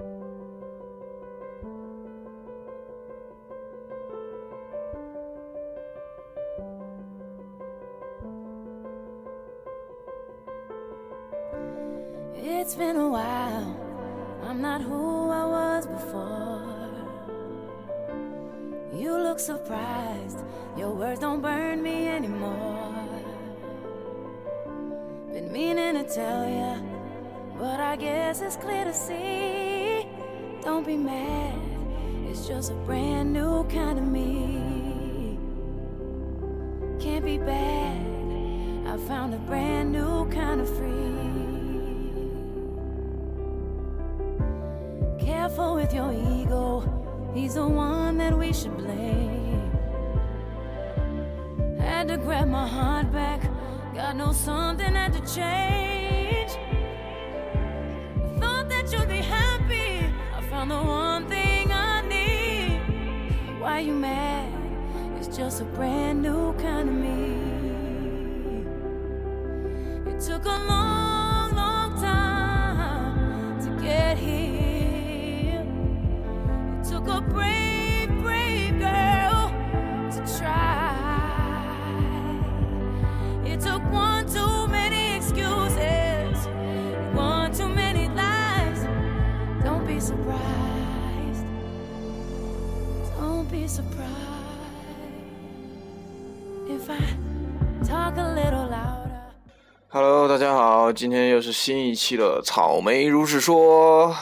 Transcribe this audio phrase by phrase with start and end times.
[0.00, 0.06] It's
[12.76, 13.76] been a while.
[14.44, 16.62] I'm not who I was before.
[18.94, 20.38] You look surprised.
[20.76, 22.94] Your words don't burn me anymore.
[25.32, 26.76] Been meaning to tell ya,
[27.58, 29.77] but I guess it's clear to see.
[30.68, 31.58] Don't be mad.
[32.28, 35.38] It's just a brand new kind of me.
[37.00, 37.96] Can't be bad.
[38.86, 41.14] I found a brand new kind of free.
[45.18, 46.84] Careful with your ego,
[47.32, 49.72] he's the one that we should blame.
[51.80, 53.40] Had to grab my heart back,
[53.94, 55.97] God knows something had to change.
[60.58, 62.80] Found the one thing I need.
[63.60, 64.52] Why you mad?
[65.16, 67.36] It's just a brand new kind of me.
[70.10, 70.87] It took a long,
[99.90, 104.14] Hello，大家好，今天又是新一期的草莓如是说。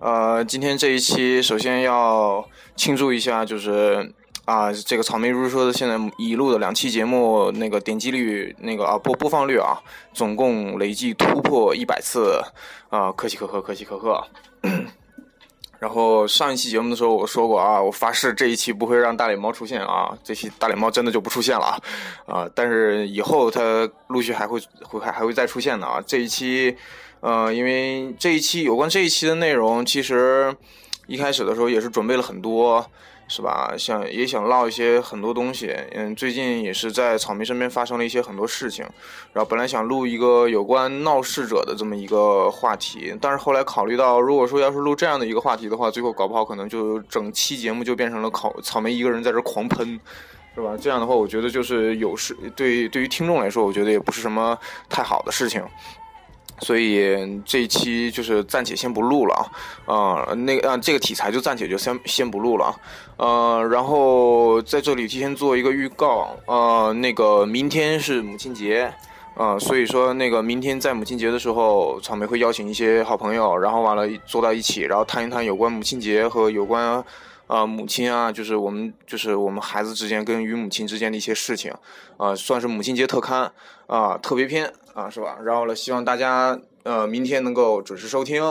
[0.00, 2.44] 呃，今天这一期首先要
[2.74, 4.12] 庆祝一下，就是
[4.44, 9.80] 啊，这个草莓如是说的现在已录的两期节目，那个点击率那个啊播播放率啊，
[10.12, 12.42] 总共累计突破一百次
[12.88, 14.26] 啊，可喜可贺，可喜可贺。
[15.78, 21.78] 然后上一期节目的时候我说过啊，我发誓这一期不会让大脸猫出现啊，这期大脸猫真的就不出现了
[22.26, 26.02] 啊，但是以后它陆续还会会还还会再出现的啊。
[26.06, 26.76] 这一期，
[27.20, 30.54] 呃，因为这一期有关这一期的内容，其实
[31.06, 32.84] 一开始的时候也是准备了很多。
[33.28, 33.74] 是吧？
[33.76, 38.84] 想也想唠一些很多东西，嗯，最近也是在草莓身边发生了一些很多事情，
[39.32, 50.00] 然后本来想录一个有关闹事者的这么一个话题，但是后来考虑到，如果说要是录这样的一个话题的话，最后搞不好可能就整期节目就变成了草草莓一个人在这狂喷，
[50.54, 50.76] 是吧？
[50.80, 54.56] 这样的话，我觉得就是有事对对于听众来说，我觉得也不是什么
[54.88, 55.62] 太好的事情。
[56.60, 59.34] 所以这一期就是暂且先不录了
[59.84, 62.74] 啊，呃，那个啊，这个题材就暂且就先先不录了
[63.16, 68.92] 啊，呃，然后在这里提前做一个预告，呃，那个明天是母亲节，
[69.34, 77.04] 呃，所以说那个明天在母亲节的时候，草莓会邀请一些好朋友，然后完了坐到一起，然后谈一谈有关母亲节和有关。
[77.46, 81.72] 啊，母亲啊，就是我们，就是我们孩子之间跟与母亲之间的一些事情，
[82.16, 83.52] 啊，算是母亲节特刊
[83.86, 85.38] 啊，特别篇啊，是吧？
[85.44, 88.42] 然后呢，希望大家呃明天能够准时收听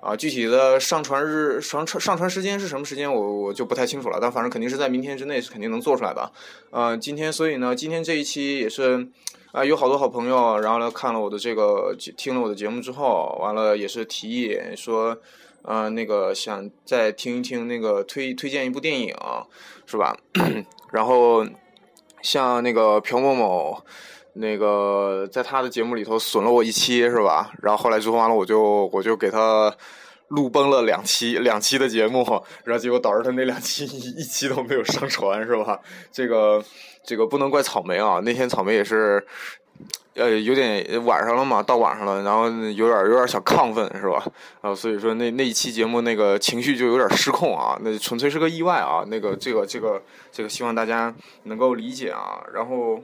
[0.00, 0.16] 啊。
[0.18, 6.30] 具体的上传日上传上传时间是什么时间，我我就不太清楚了，但反正肯定是在明天之内是肯定能做出来的。
[6.70, 9.08] 呃，今天所以呢，今天这一期也是
[9.52, 15.16] 啊，有好多好朋友，然后呢看了我的这个听了我的节目之后，完了也是提议说。
[15.64, 19.14] 呃，那个想再听一听那个推推荐一部电影，
[19.86, 20.16] 是吧？
[20.90, 21.46] 然后
[22.20, 23.84] 像那个朴某某，
[24.34, 27.52] 那个在他的节目里头损了我一期，是吧？
[27.62, 29.72] 然后后来之后完了，我就我就给他
[30.28, 32.24] 录崩了两期两期的节目，
[32.64, 35.80] 然后结果导致他那两期一期都没有上传，是吧？
[36.10, 36.64] 这个
[37.04, 39.24] 这个不能怪草莓啊，那天草莓也是。
[40.14, 44.22] 呃，有点晚上了嘛，到晚上了，然后有点有点小亢奋，是吧？
[44.60, 52.44] 然后，所以说那那一期节目那个情绪就有点失控啊，那纯粹是个意外啊，那个这个这个这个希望大家能够理解啊。
[52.52, 53.00] 然后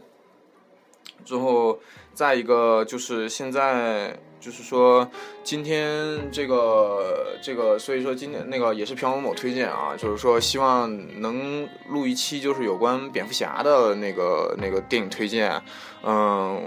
[1.24, 1.78] 之后
[2.12, 5.08] 再一个就是现在就是说
[5.42, 15.60] 今天这个这个，所以说今天那个也是朴某某推荐啊，就是说希望能录一期就是有关蝙蝠侠的那个那个电影推荐。
[16.04, 16.62] 嗯，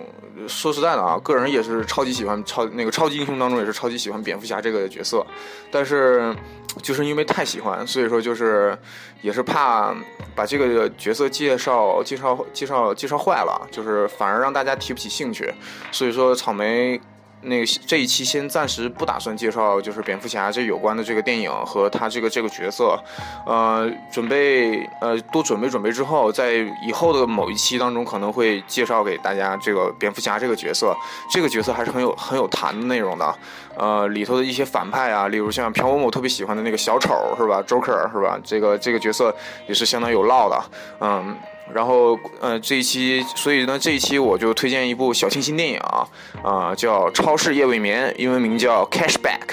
[0.46, 5.26] 说实在的啊，个人也是超级喜欢超那个超级英雄当中也是超级喜欢蝙蝠侠这个角色，
[5.72, 6.36] 但是
[6.84, 8.78] 就是因为太喜欢，所以说就是
[9.22, 9.96] 也是怕
[10.36, 15.50] 把这个角色介绍介绍介绍介绍坏了，就是反而让大家提不起兴趣，
[15.94, 17.00] 所以说草莓
[17.44, 22.98] 那个这一期先暂时不打算介绍就是蝙蝠侠这有关的这个电影和他这个这个角色，
[23.46, 26.54] 呃，准备呃多准备准备之后，在
[26.86, 30.96] 以后的某一期当中可能会介绍给大家这个蝙蝠侠这个角色，
[31.32, 33.36] 这个角色还是很有很有谈的内容的，
[33.76, 39.36] 呃，里头的一些反派啊，例如像朴某某特别喜欢的那个小丑是吧，Joker 是吧，这个这个角色
[39.68, 40.64] 也是相当有烙的，
[41.00, 41.36] 嗯。
[41.74, 46.08] 然后，呃，这一期，所以呢，这一期我就推荐一部小清新电影啊，
[46.44, 49.48] 啊，叫《超市夜未眠》，英文名叫《Cashback》。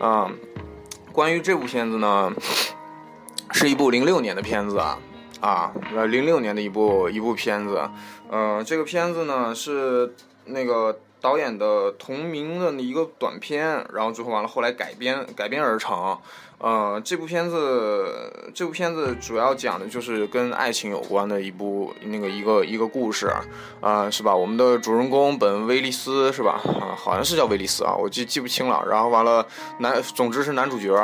[0.00, 0.36] 嗯，
[1.12, 2.32] 关于这部片子呢，
[3.52, 4.98] 是一部零六年的片子啊，
[5.40, 7.88] 啊，呃，零六年的一部一部片子。
[8.30, 10.14] 嗯，这个片子呢是
[10.46, 16.18] 那个导演的同名的一个短片，然后最后完了后来改编改编而成。
[16.58, 23.28] 呃，这部片子，这部片子主要讲的就是跟爱情有关的一部那个一个一个故事，
[23.80, 24.32] 啊，是吧？
[24.32, 26.60] 我们的主人公本威利斯是吧？
[26.80, 28.84] 啊，好像是叫威利斯啊，我记记不清了。
[28.88, 29.44] 然后完了，
[29.78, 30.94] 男，总之是男主角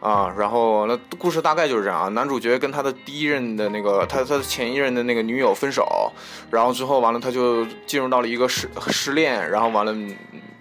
[0.00, 0.34] 啊。
[0.38, 6.12] 然后那故事大概就是这样啊，男主角跟他的第一任的那个他他的前一任的那个女友分手，
[6.50, 9.94] 然后之后完了他就进入到了一个失失恋，然后完了。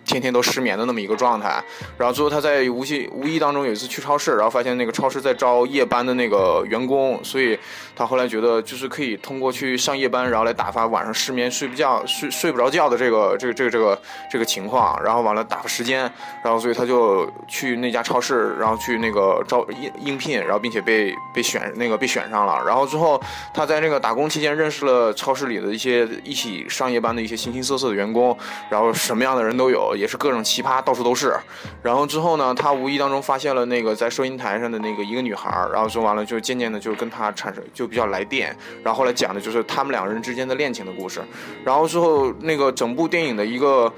[0.07, 1.62] 天天都失眠的那么一个状态，
[1.98, 7.59] 然后最后他在无意无意当中有一次去超市，然后发现那个超市在招夜班的那个员工，所以
[7.94, 14.01] 他后来觉得就是可以通过去上夜班，然后来打发晚上失眠睡不觉睡睡不着觉的这个这个这个这个
[14.31, 16.09] 这个情况，然后完了打发时间，
[16.42, 23.21] 然后所以他就去那家超市，然后去那个招应应聘，然后并且被被选那个被选上了，然后之后
[23.54, 28.38] 他在那个打工期间认识了超市里的一些一起上夜班的一些形形色色的员工，
[28.69, 29.96] 然后什么样的人都有。
[29.97, 31.35] 也是各种奇葩到处都是，
[31.81, 41.21] 然后之后呢，他无意当中发现了那个在收银台上的那个一个女孩，然后说完了就渐渐的就跟他产生就比较来电，然后后来讲的就是他们两个人之间的恋情的故事，
[41.65, 43.91] 然后之后那个整部电影的一个。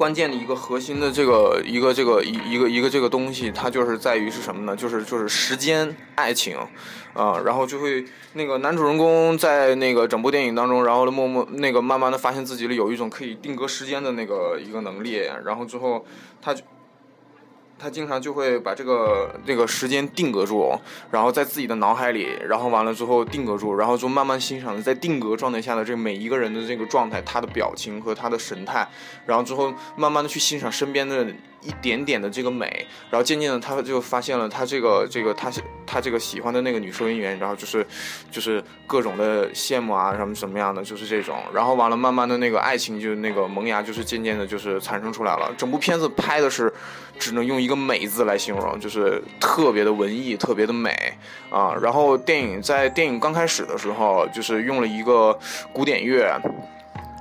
[0.00, 4.74] 关键的一个核心的这个一个这个一一个一个这个东西，它就是在于是什么呢？
[4.74, 6.56] 就是就是时间爱情，
[7.12, 8.02] 啊，然后就会
[8.32, 16.06] 那个男主人公在那个整部电影当中，然后默默那个慢慢的发现自己里有一种可以定格时间的那个一个能力，然后之后
[16.40, 16.62] 他就。
[17.80, 20.78] 他经常就会把这个那个时间定格住，
[21.10, 28.86] 然后在自己的脑海里，然后完了之后定格住，然后就慢慢欣赏在定格状态下的这每一个人的这个状态，他的表情和他的神态，
[29.26, 31.26] 然后之后慢慢的去欣赏身边的。
[31.62, 35.50] 一点点的这个美，然后渐渐的他就发现了他这个这个他
[35.86, 37.86] 他这个喜欢的那个女收银员，然后就是
[38.30, 45.52] 就是各种的羡慕啊什么什么样的，就是这种，然后完了慢慢的那个爱情就那个萌芽，就是渐渐的就是产生出来了。
[45.58, 46.72] 整部片子拍的是
[47.18, 51.12] 只能用一个美字来形容，就是特别的文艺，特别的美
[51.50, 51.74] 啊。
[51.80, 55.38] 然后电影在电影刚开始的时候，就是用了一个
[55.72, 56.40] 古典乐。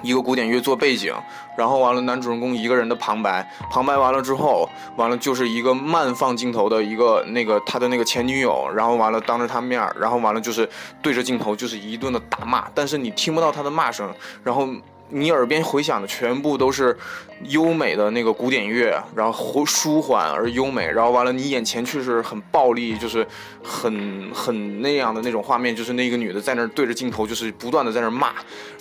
[0.01, 1.13] 一个古典乐做背景，
[1.57, 10.68] 然后完了，男主人公一个人的旁白，旁白完了之后，完了就是一个慢放镜头的一个那个他的那个前女友，然后完了当着他面然后完了就是
[11.01, 14.10] 对着镜头就是一顿的大骂，但是你听不到他的骂声，
[14.44, 14.68] 然后
[15.10, 16.98] 你耳边回响的全部都是
[17.45, 23.28] 优美的那个古典乐，然后舒缓而优美，然后完了你眼前却是很暴力，就是
[23.62, 28.31] 很很那样的那种画面，就是那个女的在那对着镜头就是不断的在那骂，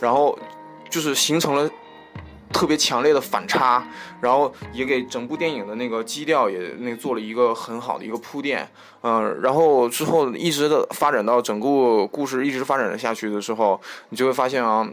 [0.01, 0.39] 然后。
[0.89, 1.71] 就是形成了
[2.53, 3.87] 特别强烈的反差，
[4.21, 8.69] 然后也给整部电影的那个基调也那做了一个很好的一个铺垫，
[9.03, 14.89] 嗯，然后之后一直的发展到整个故事一直发展下去的时候，你就会发现啊。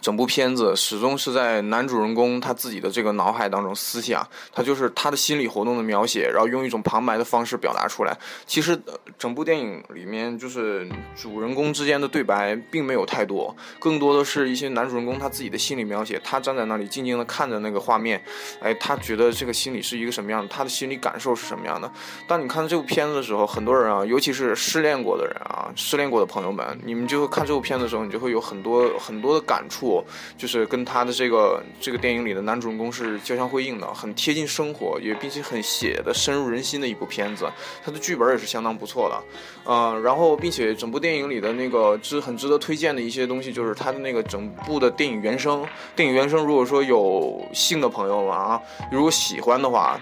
[0.00, 8.16] 整部片子始终是在男主人公他自己的这个脑海当中思想，他就是他的心理活动的描写，然后用一种旁白的方式表达出来。
[8.46, 8.80] 其实
[9.18, 16.20] 整部电影里面就是主人公之间的对白并没有太多，更多的是一些男主人公他自己的心理描写。
[16.22, 18.22] 他站在那里静静的看着那个画面，
[18.60, 21.90] 哎，他觉得这个心理是一个什么样的，他的心理感受是什么样的。
[22.26, 29.87] 当你看到这部片子的时候，很多人啊，尤其是失恋过的人啊，失恋过的朋友们，你们就会看这部片子的时候，你就会有很多很多的感触。
[30.36, 37.48] 就是跟他的这个这个电影里的男主人公是交相辉映的，很贴近生活，也并且很写的深入人心的一部片子。
[37.84, 39.22] 他的剧本也是相当不错的，
[39.66, 45.64] 嗯，然后并且整部电影里的那个值很值得推荐的一些东西，就是他的那个整部的电影原声。
[45.94, 50.00] 电影原声，如果说有幸的朋友们啊，如果喜欢的话。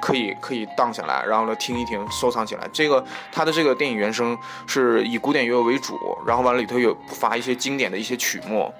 [0.00, 2.70] 可以可以荡下来，然后呢听一听，收藏起来。
[2.72, 8.72] 这个它的这个电影原声是以古典乐为主，然后完了里头有发一些经典的一些曲目。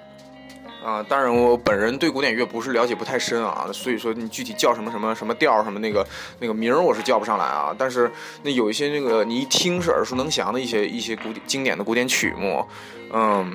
[0.85, 6.05] 啊，当然我本人对古典乐不是了解不太深啊，所以说你具体叫什么什么什么调什么那个
[6.39, 7.75] 那个名儿我是叫不上来啊。
[7.75, 8.11] 但是
[8.43, 12.63] 那有一些那个你一听是耳熟能详的一些一些古典经典的古典曲目，
[13.11, 13.51] 嗯。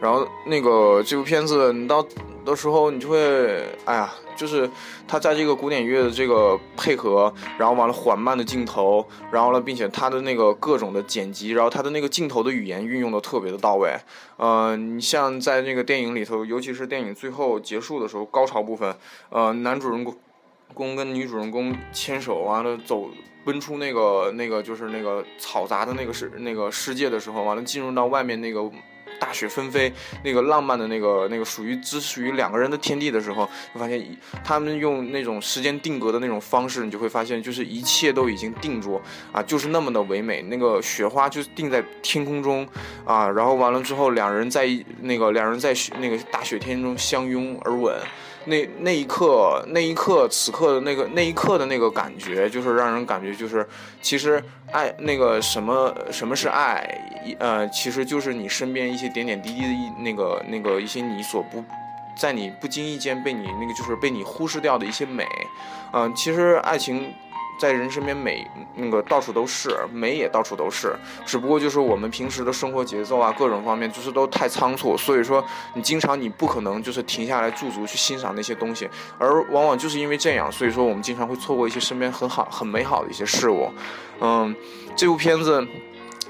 [0.00, 2.04] 然后那个这部片子，你到
[2.44, 4.70] 到时候你就会，哎呀，就是
[5.08, 13.94] 他在这个古典乐的这个配合，然后完了缓慢的镜头，然后呢，并且他的那个各种的剪辑，然后他的那个镜头的语言运用的特别的到位。
[14.36, 18.94] 呃，你像在那个电影里头，尤其是电影最后结束的时候，高潮部分，
[19.30, 20.06] 呃，男主人
[20.72, 23.10] 公跟女主人公牵手完了走。
[23.44, 28.60] 奔出那个那个就是那个嘈杂的那个世那个世界的时候，完了进入到外面那个
[29.18, 34.04] 大雪纷飞那个浪漫的那个那个属于只属于两个人的天地的时候，就发现
[34.44, 39.00] 他们用那种时间定格的那种方式，你就会发现就是一切都已经定住
[39.32, 40.42] 啊，就是那么的唯美。
[40.42, 42.66] 那个雪花就定在天空中
[43.04, 44.68] 啊，然后完了之后，两人在
[45.00, 47.94] 那个两人在雪那个大雪天中相拥而吻。
[48.48, 53.66] 那那一刻，那一刻，此刻的那个那一刻的那个感觉，就是让人感觉就是，
[54.02, 56.82] 其实爱那个什么什么是爱，
[57.38, 61.62] 呃，其实就是你身边一些点点滴滴的一那个那个一些你所不
[62.20, 65.26] 在你不经意间被你那个就是被你忽视掉的一些美，
[65.92, 67.12] 嗯，其实爱情。
[67.58, 68.46] 在人身边美，
[68.76, 70.94] 那个到处都是美，也到处都是。
[71.26, 78.88] 只不过就是我们平时的生活节奏啊，各种方面就是都太仓促，所以说你经常你不可能就是停下来驻足去欣赏那些东西，
[79.18, 83.70] 而往往就是因为这样，所以说我们经常会错过一些身边很好、很美好的一些事物。
[84.20, 84.54] 嗯，
[84.96, 85.66] 这部片子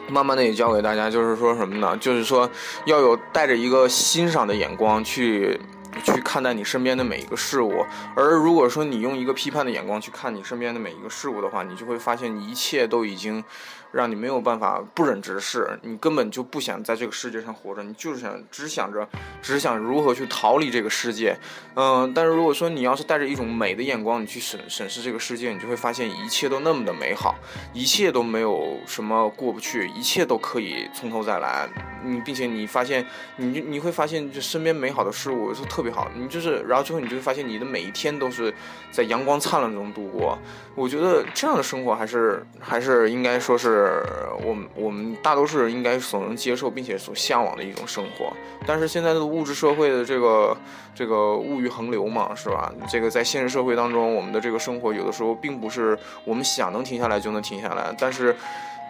[0.08, 1.96] 慢慢的也教给大家，就是说什么呢？
[1.98, 2.50] 就是说
[2.86, 5.60] 要有带着一个欣赏的眼光去。
[6.02, 7.84] 去看待你身边的每一个事物，
[8.16, 13.44] 而如果说你用一个批判的眼光去看你身边的每一个事物的话，你就会发现一切都已经。
[13.90, 19.08] 让你没有办法不忍直视，你根本就不想在这个世界上活着，你就是想只想着，
[19.40, 21.34] 只想如何去逃离这个世界。
[21.74, 27.34] 嗯，但是如果说你要是带着一种美的眼光，你去审审视这个世界，你就会发现一切都那么的美好，
[27.72, 31.66] 一切都没有什么过不去，一切都可以从头再来。
[32.04, 38.52] 你并且你发现，你你会发现就身边美好的事物是特别好，你就是，然后之后你就会发现你的每一天都是
[38.90, 40.36] 在阳光灿烂中度过。
[40.74, 43.68] 我觉得这样的生活还是还是应该说是。
[43.68, 44.02] 是
[44.46, 48.32] 我们我们大多数人应该所能接受并且所向往的一种生活，
[48.66, 50.56] 但是现在的物质社会的这个
[50.94, 52.72] 这个物欲横流嘛，是吧？
[52.88, 58.34] 这个在现实社会当中，我们的这个生活有的时候并不是我们想能停下来就能停下来，但是。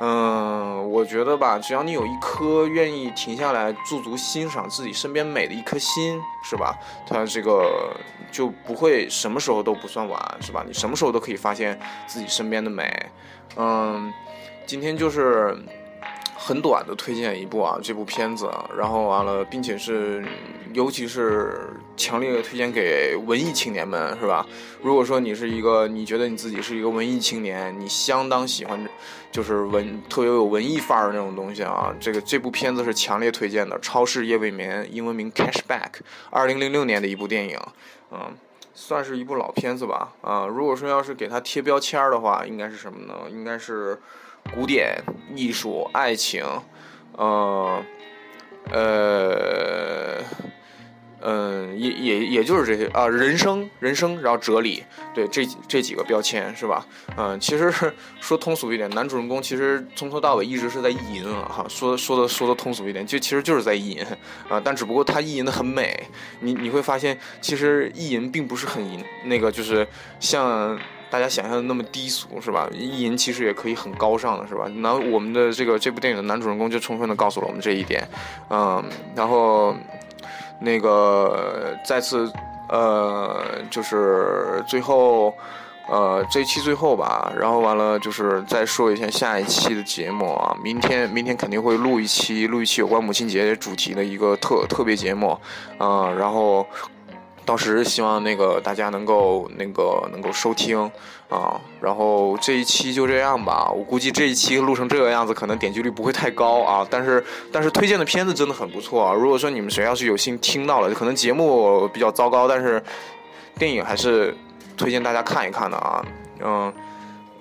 [0.00, 6.76] 嗯，我觉得吧，只要你有一颗愿意停下来驻足欣赏自己身边美的一颗心，是吧？
[7.06, 7.96] 它这个
[8.30, 10.64] 就不会什么时候都不算晚，是吧？
[10.66, 13.10] 你什么时候都可以发现自己身边的美。
[13.56, 14.12] 嗯，
[14.66, 15.56] 今天就是。
[16.40, 20.24] 很短的推荐一部啊，这部片子，然后完了，并且是，
[20.72, 24.46] 尤其是强烈的推荐给文艺青年们，是吧？
[24.80, 28.88] 如果说你是一个，你觉得你自己是一个文艺青年，你相当喜欢，
[29.32, 35.90] 就是文特别有文艺范儿的那种东西啊，这个这部片子是强烈推荐的，《超市夜未眠》，英文名《Cashback》，
[36.30, 37.58] 二零零六年的一部电影，
[38.12, 38.32] 嗯，
[38.74, 43.14] 算是一部老片子吧，啊，如果说要是给它贴标签儿的话，应该是什么呢？
[43.28, 44.00] 应该是。
[44.54, 45.02] 古典
[45.34, 46.44] 艺术、爱情，
[47.12, 47.82] 呃，
[48.70, 50.18] 呃，
[51.20, 54.82] 嗯，也也也就是这些啊，人生、人生，然后哲理，
[55.14, 56.84] 对，这这几个标签是吧？
[57.16, 57.72] 嗯，其实
[58.20, 64.04] 说通俗一点，男主人公其实从头到尾一直是在意淫啊，哈，说说的说的通俗一点，就其实就是在意淫
[64.48, 66.04] 啊，但只不过他意淫的很美，
[66.40, 69.86] 你你会发现，其实意淫并不是很淫，那个就是
[70.18, 70.78] 像。
[71.10, 72.68] 大家想象的那么低俗是吧？
[72.72, 74.66] 意淫其实也可以很高尚的是吧？
[74.76, 78.06] 那我们的这个这部电影的男主人公就充分的告诉了我们这一点，
[78.50, 78.84] 嗯，
[79.14, 79.74] 然后
[80.60, 82.30] 那个再次
[82.68, 85.32] 呃，就是最后
[85.88, 95.38] 呃这期最后吧，然后完了就是再说一下下一期的节目啊，明天明天肯定会录一期录一期有关母亲节主题的一个特特别节目，
[95.78, 96.66] 啊，然后。
[97.48, 100.78] 到时希望那个大家能够那个能够收听
[101.30, 103.70] 啊，然后这一期就这样吧。
[103.74, 106.86] 我估计这一期录成这个样子，可能点击率不会太高啊。
[106.90, 109.14] 但是但是推荐的片子真的很不错啊。
[109.14, 112.82] 如果说你们谁要是有幸听到了，可能节目比较糟糕，但是
[113.58, 114.36] 电影还是
[114.76, 116.04] 推荐大家看一看的啊。
[116.40, 116.72] 嗯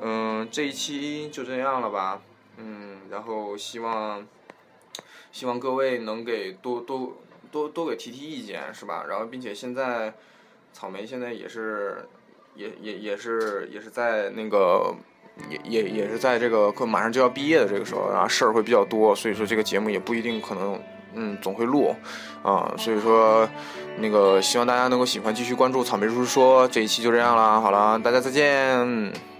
[0.01, 2.21] 嗯，这一期就这样了吧。
[2.55, 4.25] 嗯，然后希望
[5.33, 7.11] 希望各位能给多多。
[7.57, 9.03] 多多给提提意见是吧？
[9.09, 10.13] 然后并且现在，
[10.73, 12.05] 草莓现在也是，
[12.55, 14.93] 也也也是也是在那个，
[15.49, 20.79] 也也也是在这个快马上就要毕业的这个时候，然后事儿会比较多，所以说这个节目也不一定可能，
[21.15, 21.95] 嗯，总会录，
[22.43, 23.49] 啊，所以说
[23.97, 29.36] 那个希望大家能够喜欢，继续关注草莓叔叔说这一期就这样了，好了，大家再见。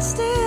[0.00, 0.45] still